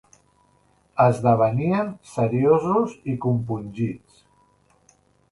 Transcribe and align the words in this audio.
Esdeveníem 1.03 1.91
seriosos 2.13 2.95
i 3.13 3.15
compungits 3.27 4.17